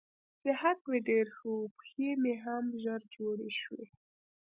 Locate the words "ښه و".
1.35-1.71